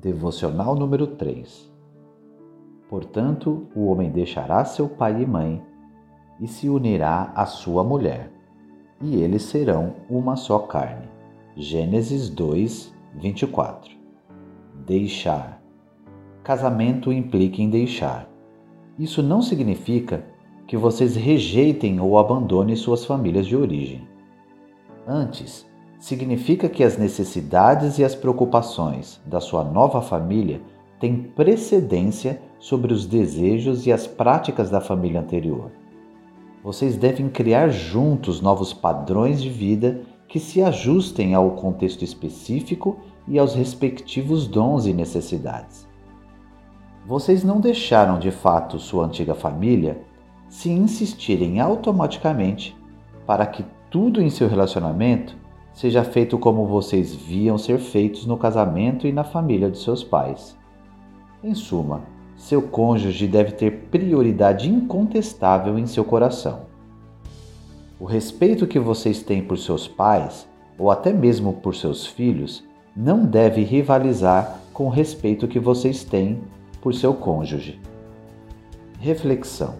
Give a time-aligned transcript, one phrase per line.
[0.00, 1.68] Devocional número 3
[2.88, 5.60] Portanto, o homem deixará seu pai e mãe
[6.40, 8.30] e se unirá à sua mulher,
[9.02, 11.08] e eles serão uma só carne.
[11.56, 13.90] Gênesis 2, 24
[14.86, 15.60] Deixar
[16.44, 18.30] Casamento implica em deixar.
[18.96, 20.24] Isso não significa
[20.68, 24.06] que vocês rejeitem ou abandonem suas famílias de origem.
[25.04, 30.60] Antes, significa que as necessidades e as preocupações da sua nova família
[31.00, 35.70] têm precedência sobre os desejos e as práticas da família anterior.
[36.62, 43.38] Vocês devem criar juntos novos padrões de vida que se ajustem ao contexto específico e
[43.38, 45.86] aos respectivos dons e necessidades.
[47.06, 50.02] Vocês não deixaram de fato sua antiga família
[50.48, 52.76] se insistirem automaticamente
[53.26, 55.36] para que tudo em seu relacionamento
[55.78, 60.56] seja feito como vocês viam ser feitos no casamento e na família de seus pais.
[61.40, 62.02] Em suma,
[62.36, 66.62] seu cônjuge deve ter prioridade incontestável em seu coração.
[67.96, 72.64] O respeito que vocês têm por seus pais, ou até mesmo por seus filhos,
[72.96, 76.40] não deve rivalizar com o respeito que vocês têm
[76.82, 77.80] por seu cônjuge.
[78.98, 79.76] Reflexão: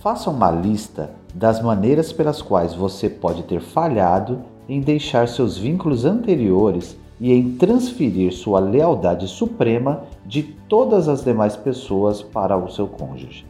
[0.00, 6.04] Faça uma lista das maneiras pelas quais você pode ter falhado em deixar seus vínculos
[6.04, 12.86] anteriores e em transferir sua lealdade suprema de todas as demais pessoas para o seu
[12.86, 13.46] cônjuge.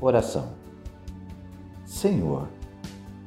[0.00, 0.46] Oração.
[1.84, 2.48] Senhor,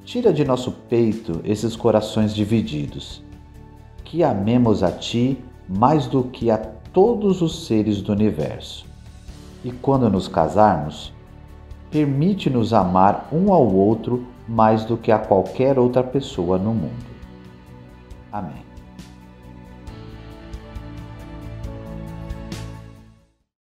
[0.03, 3.23] tira de nosso peito esses corações divididos,
[4.03, 5.37] que amemos a Ti
[5.67, 8.85] mais do que a todos os seres do universo.
[9.63, 11.13] E quando nos casarmos,
[11.91, 17.11] permite-nos amar um ao outro mais do que a qualquer outra pessoa no mundo.
[18.31, 18.70] Amém.